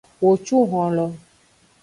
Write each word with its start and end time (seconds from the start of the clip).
Wo 0.21 0.31
cu 0.45 0.57
honlo. 0.71 1.05